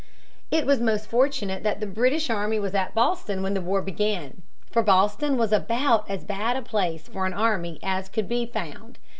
[0.49, 4.41] It was most fortunate that the British army was at Boston when the war began,
[4.71, 8.97] for Boston was about as bad a place for an army as could be found.